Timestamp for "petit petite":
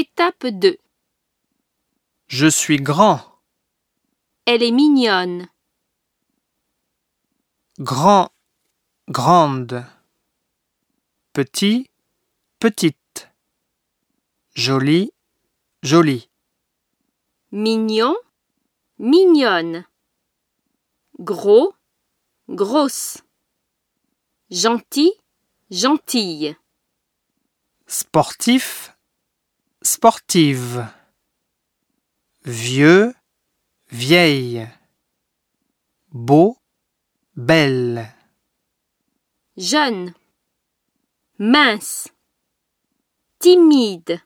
11.32-13.28